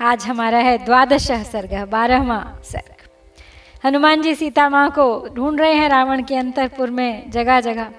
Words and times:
आज 0.00 0.24
हमारा 0.24 0.58
है 0.58 0.84
द्वादश 0.84 1.32
सर्ग, 1.32 1.88
बारहवा 1.88 2.58
सर्ग। 2.64 3.08
हनुमान 3.84 4.22
जी 4.22 4.34
सीता 4.34 4.68
माँ 4.68 4.90
को 4.90 5.28
ढूंढ 5.34 5.60
रहे 5.60 5.72
हैं 5.72 5.88
रावण 5.88 6.22
के 6.22 6.36
अंतरपुर 6.36 6.90
में 6.90 7.30
जगह 7.30 7.60
जगह 7.60 7.90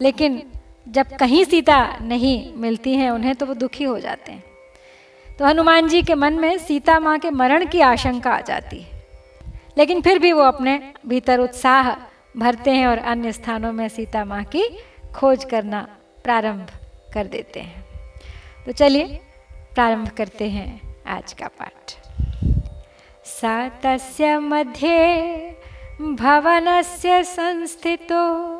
लेकिन 0.00 0.42
जब 0.88 1.06
कहीं 1.16 1.44
सीता 1.44 1.98
नहीं 2.02 2.54
मिलती 2.54 2.94
हैं, 2.94 3.10
उन्हें 3.10 3.34
तो 3.34 3.46
वो 3.46 3.54
दुखी 3.54 3.84
हो 3.84 3.98
जाते 3.98 4.32
हैं। 4.32 4.44
तो 5.38 5.44
हनुमान 5.44 5.88
जी 5.88 6.02
के 6.02 6.14
मन 6.14 6.32
में 6.32 6.58
सीता 6.58 7.00
माँ 7.00 7.18
के 7.18 7.30
मरण 7.30 7.66
की 7.66 7.80
आशंका 7.80 8.30
आ 8.30 8.40
जाती 8.40 8.82
है। 8.82 9.06
लेकिन 9.78 10.00
फिर 10.00 10.18
भी 10.18 10.32
वो 10.32 10.42
अपने 10.42 10.92
भीतर 11.06 11.38
उत्साह 11.38 11.92
भरते 12.36 12.70
हैं 12.70 12.86
और 12.86 12.98
अन्य 12.98 13.32
स्थानों 13.32 13.72
में 13.72 13.88
सीता 13.88 14.24
माँ 14.24 14.44
की 14.44 14.78
खोज 15.14 15.44
करना 15.44 15.88
प्रारंभ 16.24 16.66
कर 17.14 17.26
देते 17.26 17.60
हैं। 17.60 17.84
तो 18.66 18.72
चलिए, 18.72 19.20
प्रारंभ 19.74 20.08
करते 20.08 20.48
हैं। 20.48 20.87
आज 21.08 21.32
का 21.32 21.46
पाठ। 21.46 21.92
सा 23.24 23.68
तस्य 23.68 24.38
मध्ये 24.38 25.56
भवनस्य 26.00 27.24
संस्थितो, 27.24 28.58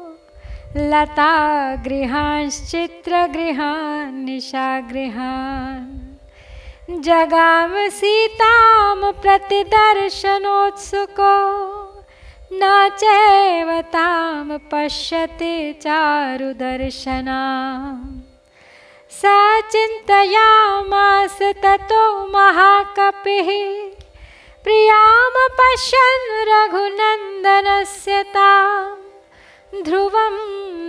लता 0.77 1.77
गृहांश्चित्रगृहान् 1.77 4.25
निशागृहान् 4.25 7.03
जगाम 7.03 7.89
सीतां 7.89 9.13
प्रतिदर्शनोत्सुको, 9.13 11.37
न 12.53 12.91
चैव 12.99 13.81
तां 13.81 14.59
पश्यति 14.59 15.79
चारुदर्शना 15.83 17.41
सा 19.11 19.61
चिन्तयामास 19.61 21.39
ततो 21.43 22.27
महाकपिः। 22.27 23.47
प्रियाँ 24.65 25.31
पश्यन् 25.61 26.49
रघुनन्दनस्य 26.49 28.23
तां 28.23 28.95
ध्रुवं 29.83 30.37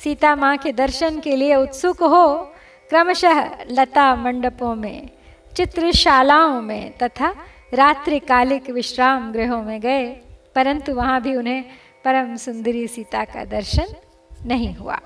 सीता 0.04 0.34
माँ 0.36 0.56
के 0.56 0.72
दर्शन 0.72 1.18
के 1.20 1.36
लिए 1.36 1.54
उत्सुक 1.56 2.02
हो, 2.02 2.26
क्रमशः 2.90 3.38
लता 3.70 4.14
मंडपों 4.16 4.74
में, 4.74 5.08
चित्रशालाओं 5.56 6.60
में 6.62 6.84
तथा 6.98 7.28
रात्रिकालिक 7.74 8.70
विश्राम 8.70 9.32
गृहों 9.32 9.62
में 9.62 9.80
गए, 9.80 10.06
परंतु 10.54 10.94
वहाँ 10.94 11.20
भी 11.22 11.34
उन्हें 11.34 11.64
परम 12.04 12.36
सुंदरी 12.36 12.86
सीता 12.88 13.24
का 13.24 13.44
दर्शन 13.44 13.94
नहीं 14.46 14.74
हुआ। 14.74 14.98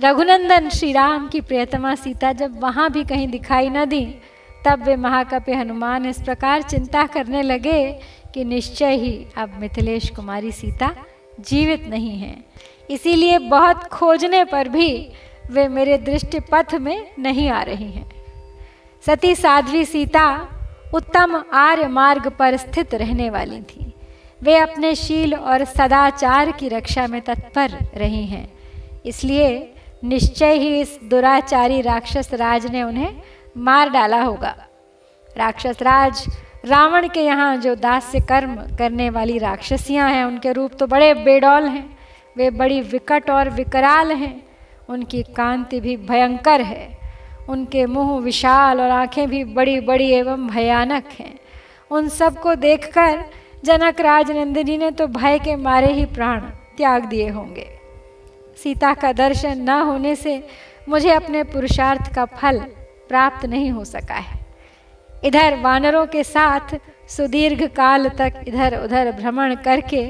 रघुनंदन 0.00 0.68
श्री 0.68 0.92
राम 0.92 1.28
की 1.28 1.40
प्रियतमा 1.40 1.94
सीता 1.94 2.32
जब 2.32 2.60
वहाँ 2.60 2.90
भी 2.90 3.04
कहीं 3.04 3.28
दिखाई 3.28 3.68
न 3.68 3.84
दी, 3.84 4.04
तब 4.64 4.82
वे 4.82 4.96
महाकपि 4.96 5.52
हनुमान 5.52 6.06
इस 6.06 6.20
प्रकार 6.22 6.62
चिंता 6.62 7.06
करने 7.06 7.42
लगे 7.42 7.92
कि 8.34 8.44
निश्चय 8.44 8.94
ही 8.94 9.26
अब 9.36 9.58
मिथिलेश 9.60 10.10
कुमारी 10.10 10.52
सीता 10.52 10.94
जीवित 11.40 11.86
नहीं 11.88 12.18
हैं। 12.18 12.44
इसीलिए 12.90 13.38
बहुत 13.38 13.84
खोजने 13.84 14.44
पर 14.44 14.68
भी 14.68 15.12
वे 15.50 15.68
मेरे 15.68 15.98
दृष्टि 15.98 16.40
पथ 16.40 16.74
में 16.74 17.10
नहीं 17.18 17.50
आ 17.50 17.62
रही 17.62 17.90
हैं। 17.92 18.10
सती 19.06 19.34
साध्वी 19.34 19.84
सीता 19.84 20.48
उत्तम 20.94 21.44
आर्य 21.52 21.86
मार्ग 21.86 22.28
पर 22.28 22.56
स्थित 22.56 22.94
रहने 22.94 23.30
वाली 23.30 23.60
थी। 23.60 23.92
वे 24.42 24.56
अपने 24.56 24.94
शील 24.94 25.34
और 25.34 25.64
सदाचार 25.64 26.52
की 26.52 26.68
रक्षा 26.68 27.06
में 27.06 27.20
तत्पर 27.20 27.70
रही 27.94 28.26
हैं। 28.26 28.48
इसलिए 29.06 29.74
निश्चय 30.04 30.52
ही 30.52 30.80
इस 30.80 30.98
दुराचारी 31.04 31.80
राक्षस 31.80 32.34
राज 32.34 32.66
ने 32.66 32.82
उन्हें 32.82 33.22
मार 33.56 33.90
डाला 33.90 34.22
होगा। 34.22 34.54
राक्षस 35.36 35.78
राज, 35.82 36.26
रावण 36.64 37.08
के 37.08 37.20
यहाँ 37.20 37.56
जो 37.56 37.74
दास्य 37.74 38.20
कर्म 38.20 38.54
करने 38.54 39.10
वाली 39.10 39.38
राक्षसियाँ 39.38 40.10
हैं, 40.10 40.24
उनके 40.24 40.52
रूप 40.52 40.72
तो 40.72 40.86
बड़े 40.86 41.14
बेडौल 41.14 41.64
हैं। 41.64 41.98
वे 42.36 42.50
बड़ी 42.50 42.80
विकट 42.80 43.30
और 43.30 43.50
विकराल 43.50 44.12
हैं। 44.12 44.42
उनकी 44.88 45.22
कांति 45.22 45.80
भी 45.80 45.96
भयंकर 45.96 46.60
है। 46.60 46.98
उनके 47.48 47.86
मुँह 47.86 48.20
विशाल 48.20 48.80
और 48.80 48.90
आँखें 48.90 49.28
भी 49.30 49.44
बड़ी 49.44 49.80
बड़ी 49.80 50.10
एवं 50.10 50.48
भयानक 50.48 51.04
हैं। 51.18 51.38
उन 51.90 52.08
सबको 52.08 52.54
देखकर 52.54 53.24
जनक 53.64 54.00
राजनंदिनी 54.00 54.78
ने 54.78 54.90
तो 54.90 55.06
भय 55.06 55.38
के 55.38 55.56
मारे 55.56 55.92
ही 55.92 56.04
प्राण 56.04 56.40
त्याग 56.76 57.04
दिए 57.04 57.28
होंगे। 57.28 57.77
सीता 58.58 58.92
का 58.94 59.12
दर्शन 59.14 59.60
न 59.60 59.80
होने 59.82 60.14
से 60.16 60.42
मुझे 60.88 61.10
अपने 61.10 61.42
पुरुषार्थ 61.44 62.12
का 62.14 62.24
फल 62.34 62.58
प्राप्त 63.08 63.46
नहीं 63.46 63.70
हो 63.70 63.84
सका 63.84 64.14
है। 64.14 64.38
इधर 65.24 65.56
वानरों 65.60 66.06
के 66.06 66.24
साथ 66.24 66.76
सुदीर्घ 67.08 67.62
काल 67.66 68.08
तक 68.18 68.44
इधर 68.48 68.76
उधर 68.76 69.10
भ्रमण 69.12 69.54
करके 69.64 70.04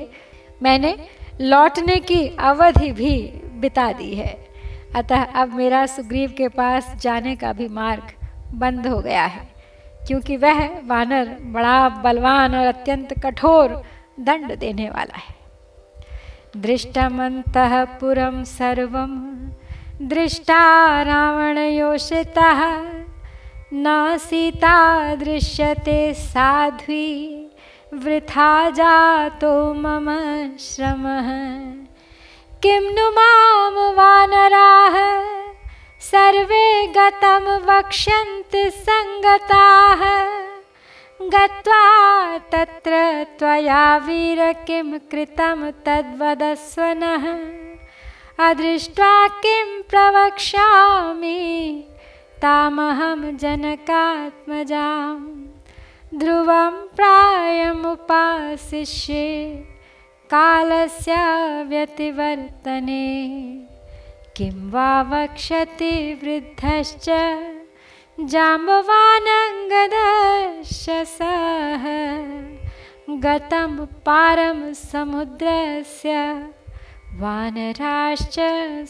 मैंने 0.62 0.97
लौटने 1.41 1.97
की 2.03 2.27
अवधि 2.41 2.91
भी 2.93 3.17
बिता 3.61 3.93
दी 3.93 4.15
है। 4.15 4.37
अतः 4.97 5.23
अब 5.35 5.55
मेरा 5.55 5.85
सुग्रीव 5.87 6.35
के 6.37 6.49
पास 6.50 6.95
जाने 7.03 7.35
का 7.37 7.53
भी 7.53 7.69
मार्ग 7.71 8.12
बंद 8.55 8.87
हो 8.87 9.00
गया 9.00 9.25
है, 9.25 9.47
क्योंकि 10.00 10.37
वह 10.37 10.67
वानर 10.87 11.37
बड़ा 11.47 11.89
बलवान 12.03 12.55
और 12.55 12.67
अत्यंत 12.67 13.19
कठोर 13.25 13.83
दंड 14.21 14.56
देने 14.59 14.89
वाला 14.91 15.19
है। 15.19 15.37
दृष्टमन्तः 16.56 17.85
पुरं 17.85 18.45
सर्वं। 18.45 19.39
दृष्टा 20.03 21.03
रावणयोषितः, 21.03 22.81
न 23.75 24.17
सीता 24.21 25.15
दृश्यते 25.15 26.15
साध्वी। 26.15 27.35
वृथा 27.95 28.71
जातो 28.71 29.75
मम 29.75 30.06
श्रमः। 30.61 31.29
किं 32.62 32.81
नु 32.81 33.11
माँ 33.11 33.71
वानराः? 33.93 35.25
सर्वे 36.00 36.87
गतं 36.87 37.59
वक्ष्यन्ति 37.59 38.71
सङ्गताः। 38.71 40.05
गत्वा 41.23 42.38
तत्र 42.38 43.25
त्वया 43.38 43.97
वीर 43.97 44.53
किं 44.53 44.99
कृतं 44.99 45.70
तद्वदस्व 45.70 46.82
नः 46.82 47.25
अदृष्ट्वा 48.49 49.29
किं 49.29 49.82
प्रवक्ष्यामि, 49.82 51.41
तामहं 52.43 53.37
जनकात्मजां 53.37 55.19
ध्रुवं 56.19 56.70
प्रायमुपाशिष्ये 56.70 57.67
कालस्य 60.31 61.14
व्यतिवर्तने। 61.62 63.06
किं 64.37 64.71
वा 64.71 65.03
वक्षति 65.03 66.21
वृद्धश्च 66.23 67.09
जाम्बवानङ्गदश्च 68.20 70.87
सः 71.09 71.85
गतं 73.25 73.76
पारं 74.06 74.59
समुद्रस्य 74.75 76.15
वानराश्च 77.20 78.37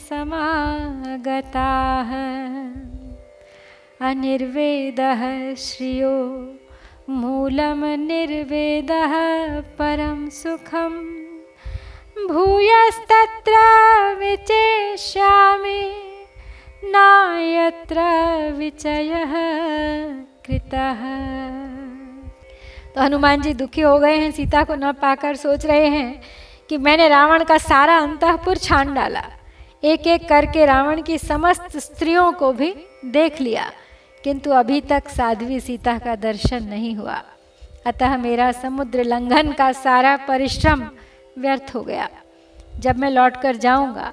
समागताः। 0.09 2.11
अनिर्वेदः 4.09 5.23
श्रियो 5.55 6.17
मूलं 7.11 7.81
निर्वेदः 8.07 9.15
परं 9.61 10.29
सुखम् 10.31 11.01
भूयस्तत्र 12.29 13.55
विचेष्यामि। 14.21 15.83
नायत्र 16.89 18.01
विचय 18.53 19.11
कृतः। 20.47 21.01
तो 22.95 23.01
हनुमान 23.01 23.41
जी 23.43 23.53
दुखी 23.55 23.81
हो 23.81 23.99
गए 23.99 24.17
हैं, 24.17 24.31
सीता 24.31 24.63
को 24.65 24.75
न 24.75 24.93
पाकर 24.93 25.37
सोच 25.37 25.67
रहे 25.67 25.87
हैं 25.87 26.21
कि 26.71 26.77
मैंने 26.77 27.09
रावण 27.09 27.45
का 27.45 27.59
सारा 27.59 27.97
अंतपुर 27.99 28.57
छान 28.59 28.95
डाला। 28.95 29.23
एक 29.83 30.07
एक 30.07 30.29
करके 30.29 30.65
रावण 30.67 31.03
की 31.03 31.19
समस्त 31.19 31.77
स्त्रियों 31.79 32.31
को 32.33 32.53
भी 32.53 32.75
देख 33.07 33.41
लिया, 33.41 33.71
किंतु 34.25 34.51
अभी 34.53 34.81
तक 34.81 35.09
साध्वी 35.09 35.61
सीता 35.61 35.99
का 35.99 36.15
दर्शन 36.17 36.65
नहीं 36.65 36.95
हुआ। 36.97 37.23
अतः 37.87 38.17
मेरा 38.17 38.51
समुद्र 38.55 39.05
लंघन 39.05 39.53
का 39.53 39.71
सारा 39.75 40.17
परिश्रम 40.29 40.89
व्यर्थ 41.39 41.75
हो 41.75 41.83
गया। 41.83 42.09
जब 42.77 42.99
मैं 42.99 43.11
लौट 43.11 43.37
कर 43.37 43.57
जाऊँगा 43.59 44.13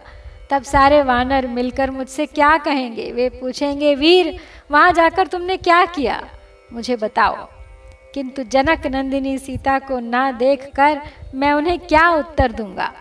तब 0.49 0.63
सारे 0.63 1.03
वानर 1.03 1.47
मिलकर 1.47 1.91
मुझसे 1.91 2.25
क्या 2.25 2.57
कहेंगे? 2.57 3.11
वे 3.11 3.29
पूछेंगे, 3.29 3.95
वीर, 3.95 4.39
वहाँ 4.71 4.91
जाकर 4.91 5.27
तुमने 5.27 5.57
क्या 5.57 5.85
किया? 5.85 6.29
मुझे 6.73 6.95
बताओ। 6.95 7.35
किंतु 8.13 8.43
जनक 8.43 8.87
नंदिनी 8.87 9.37
सीता 9.37 9.79
को 9.79 9.99
ना 9.99 10.31
देखकर 10.31 11.01
मैं 11.35 11.53
उन्हें 11.53 11.79
क्या 11.79 12.09
उत्तर 12.09 12.51
दूँगा? 12.51 12.93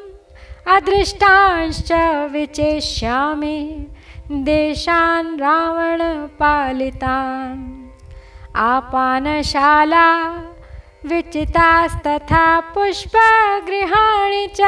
अदृष्टांश्च 0.75 1.91
विचेष्यामि। 2.31 3.87
देशान् 4.31 5.39
रावणपालितान् 5.39 7.89
आपानशाला 8.55 10.33
विचितास्तथा 11.05 12.59
पुष्पगृहाणि 12.59 14.47
च, 14.47 14.59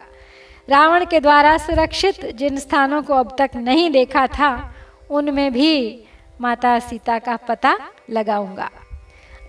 रावण 0.69 1.05
के 1.05 1.21
द्वारा 1.21 1.57
सुरक्षित 1.59 2.25
जिन 2.37 2.59
स्थानों 2.59 3.03
को 3.03 3.15
अब 3.15 3.35
तक 3.39 3.57
नहीं 3.57 3.91
देखा 3.91 4.27
था, 4.27 4.51
उनमें 5.11 5.53
भी 5.53 6.05
माता 6.41 6.79
सीता 6.79 7.19
का 7.19 7.37
पता 7.49 7.77
लगाऊँगा। 8.11 8.71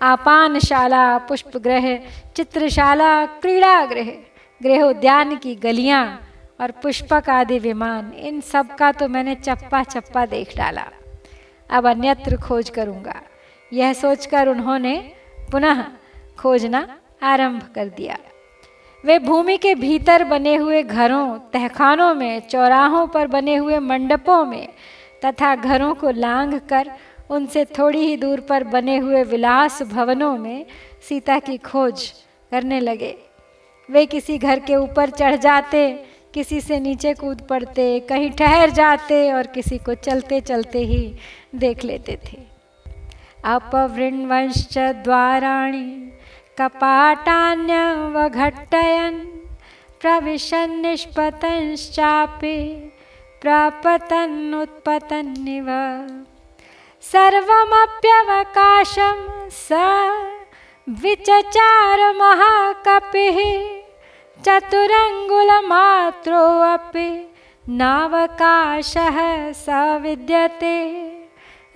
आपानशाला 0.02 1.18
पुष्पगृह 1.18 1.96
चित्रशाला 2.36 3.26
क्रीड़ा 3.26 3.86
गृह 3.86 4.12
गृह 4.62 4.84
उद्यान 4.84 5.36
की 5.36 5.56
गलियाँ 5.56 6.04
और 6.62 6.72
पुष्पक 6.72 7.30
आदि 7.30 7.60
विमान, 7.60 8.12
इन 8.14 8.42
सब 8.42 8.76
का 8.76 8.92
तो 8.92 9.08
मैंने 9.08 9.36
चप्पा 9.36 9.84
चप्पा 9.84 10.26
देख 10.26 10.58
डाला। 10.58 10.88
अब 11.70 11.88
अन्यत्र 11.90 12.38
खोज 12.38 12.70
करूँगा। 12.70 13.22
यह 13.72 13.94
सोचकर 13.94 14.48
उन्होंने 14.48 14.94
पुनः 15.52 15.84
खोजना 16.40 16.88
आरंभ 17.24 17.62
कर 17.76 17.88
दिया। 17.88 18.18
वे 19.04 19.20
भूमि 19.20 19.58
के 19.58 19.76
भीतर 19.76 20.24
बने 20.24 20.56
हुए 20.56 20.84
घरों, 20.84 21.38
तहखानों 21.54 22.14
में, 22.16 22.40
चौराहों 22.40 23.08
पर 23.08 23.28
बने 23.28 23.56
हुए 23.56 23.80
मंडपों 23.80 24.46
में 24.46 24.68
तथा 25.26 25.56
घरों 25.56 25.94
को 25.96 26.12
लांघ 26.12 26.60
कर 26.70 26.92
उनसे 27.30 27.66
थोड़ी 27.66 28.00
ही 28.00 28.18
दूर 28.18 28.40
पर 28.40 28.64
बने 28.64 28.98
हुए 28.98 29.24
विलास 29.24 29.82
भवनों 29.84 30.38
में 30.38 30.66
सीता 31.10 31.40
की 31.40 31.58
खोज 31.58 32.12
करने 32.52 32.80
लगे। 32.80 33.16
वे 33.90 34.06
किसी 34.06 34.38
घर 34.38 34.60
के 34.60 34.76
ऊपर 34.76 35.10
चढ़ 35.10 35.36
जाते, 35.36 35.92
किसी 36.34 36.62
से 36.62 36.80
नीचे 36.80 37.14
कूद 37.14 37.42
पड़ते, 37.42 38.00
कहीं 38.00 38.32
ठहर 38.32 38.70
जाते 38.70 39.32
और 39.32 39.48
किसी 39.48 39.78
को 39.78 39.94
चलते 39.94 40.42
चलते 40.42 40.80
ही 40.80 41.16
देख 41.56 41.84
लेते 41.84 42.18
थे। 42.26 42.51
अपवृण्वंश्च 43.44 44.78
द्वाराणि 45.04 46.12
कपाटान्यवघट्टयन् 46.58 49.20
प्रविशन् 50.02 50.82
निष्पतंश्चापि 50.82 52.58
प्रपतन्नुत्पतन्निव। 53.42 55.70
सर्वमप्यवकाशं 57.12 59.18
स 59.52 59.64
विचचारमहाकपिः 61.04 61.48
चतुरङ्गुलमात्रोऽपि 64.46 67.10
नावकाशः 67.80 69.18
स 69.64 69.66
विद्यते। 70.04 70.78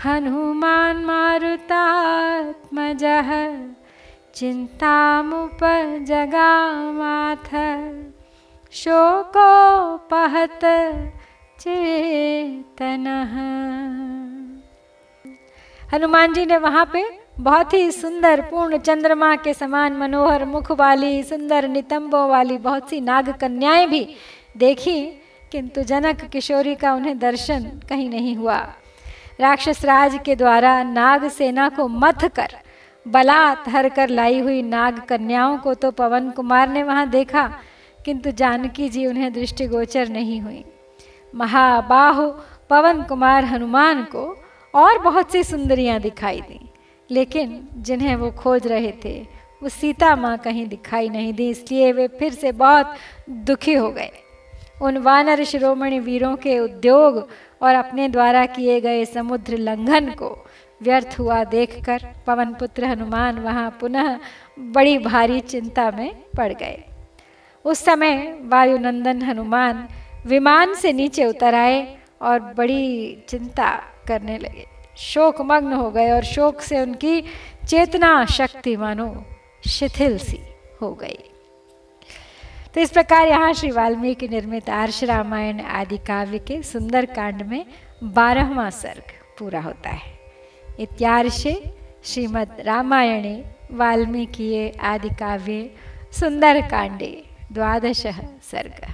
हनुमान् 0.05 1.05
मारुतात्मजः 1.07 1.71
चिन्तामुपजगामाथ 4.37 5.01
शोकोपहत 8.81 10.65
चेतनः 11.63 13.35
हनुमान 15.93 16.33
जी 16.33 16.45
ने 16.47 16.57
वहाँ 16.57 16.85
पे 16.93 17.05
बहुत 17.39 17.73
ही 17.75 17.91
सुंदर 17.93 18.41
पूर्ण 18.41 18.79
चंद्रमा 18.79 19.35
के 19.37 19.55
समान 19.55 19.97
मनोहर 19.97 20.45
मुख 20.45 20.71
वाली, 20.71 21.23
सुंदर 21.23 21.69
नितंबों 21.69 22.29
वाली, 22.29 22.59
बहुत 22.59 22.91
सी 22.91 23.01
नाग 23.01 23.31
कन्याएँ 23.41 23.87
भी 23.87 24.07
देखी, 24.57 25.01
किंतु 25.53 25.83
जनक 25.83 26.25
किशोरी 26.25 26.75
का 26.75 26.93
उन्हें 26.95 27.19
दर्शन 27.19 27.65
कहीं 27.89 28.09
नहीं 28.11 28.35
हुआ। 28.37 28.59
राक्षस 29.41 29.85
राज 29.85 30.19
के 30.25 30.37
द्वारा 30.37 30.83
नाग 30.83 31.29
सेना 31.29 31.69
को 31.69 31.87
मथ 31.89 32.25
कर 32.29 32.55
बलात् 33.07 33.69
हर 33.69 33.89
कर 33.89 34.09
लाई 34.09 34.41
हुई 34.41 34.63
नाग 34.63 35.01
कन्याओं 35.01 35.57
को 35.59 35.75
तो 35.75 35.91
पवन 35.91 36.31
कुमार 36.31 36.69
ने 36.69 36.83
वहाँ 36.83 37.09
देखा, 37.11 37.47
किंतु 38.05 38.31
जानकी 38.33 38.89
जी 38.89 39.07
उन्हें 39.07 39.33
दृष्टिगोचर 39.33 40.09
नहीं 40.09 40.41
हुई। 40.41 40.65
महाबाहु, 41.35 42.31
पवन 42.71 43.03
कुमार 43.03 43.45
हनुमान 43.45 44.03
को 44.05 44.25
और 44.75 44.99
बहुत 44.99 45.33
सी 45.33 45.43
सुंदरियाँ 45.45 46.01
दिखाई 46.01 46.41
दी। 46.41 46.61
लेकिन 47.11 47.69
जिन्हें 47.77 48.17
वो 48.17 48.31
खोज 48.31 48.67
रहे 48.67 48.93
थे, 49.05 49.21
वो 49.63 49.69
सीता 49.69 50.17
माँ 50.17 50.39
कहीं 50.39 50.67
दिखाई 50.67 51.09
नहीं 51.09 51.33
दी, 51.33 51.51
इसलिए 51.51 51.93
वे 51.93 52.09
फिर 52.09 52.33
से 52.33 52.53
बहुत 52.53 52.95
दुखी 53.31 53.75
हो 53.75 53.91
गए। 53.91 54.11
उन 54.83 54.99
वानर 54.99 55.45
शिरोमणि 55.45 55.99
वीरों 55.99 56.37
के 56.37 56.59
उद्योग 56.59 57.29
और 57.63 57.75
अपने 57.75 58.09
द्वारा 58.09 58.47
किए 58.47 58.81
गए 58.81 59.05
समुद्र 59.05 59.57
लंघन 59.57 60.11
को 60.11 60.47
व्यर्थ 60.83 61.17
हुआ 61.19 61.45
देखकर 61.45 62.07
पवन 62.27 62.55
पुत्र 62.55 62.85
हनुमान 62.85 63.39
वहाँ 63.39 63.79
पुनः 63.81 64.19
बड़ी 64.59 64.99
भारी 64.99 65.41
चिंता 65.41 65.91
में 65.91 66.15
पड़ 66.37 66.53
गए। 66.53 66.85
उस 67.65 67.79
समय 67.79 68.39
वायुनंदन 68.43 69.23
हनुमान 69.23 69.89
विमान 70.27 70.75
से 70.75 70.93
नीचे 70.93 71.25
उतर 71.25 71.55
आए 71.55 71.99
और 72.23 72.41
बड़ी 72.41 73.17
चिंता 73.29 73.83
करने 74.11 74.39
लगे। 74.39 74.67
शोक 74.99 75.41
मग्न 75.41 75.73
हो 75.73 75.91
गए 75.91 76.11
और 76.11 76.25
शोक 76.25 76.61
से 76.61 76.81
उनकी 76.81 77.21
चेतना 77.69 78.25
शक्ति 78.29 78.77
मानो 78.77 79.09
शिथिल 79.69 80.19
सी 80.19 80.41
हो 80.83 80.93
गई। 80.95 81.19
तो 82.75 82.81
इस 82.81 82.91
प्रकार 82.91 83.29
यहाँ 83.29 83.53
श्री 83.53 83.71
वाल्मीकि 83.71 84.29
निर्मित 84.29 84.69
आर्ष 84.71 85.03
रामायण 85.05 85.61
आदि 85.61 85.99
काव्य 85.99 86.39
के 86.39 86.63
सुंदर 86.63 87.07
कांड 87.07 87.43
में 87.43 87.65
बारहवा 88.05 88.69
सर्ग 88.71 89.13
पूरा 89.39 89.61
होता 89.61 89.91
है। 89.91 90.19
इत्यार्षे 90.81 91.55
श्रीमद् 92.05 92.61
रामायणे 92.61 93.35
वाल्मीकि 93.73 94.71
आदि 94.83 95.09
काव्ये 95.15 95.63
सुंदर 96.13 96.61
कांडे 96.69 97.13
द्वादश 97.53 98.07
सर्ग। 98.43 98.87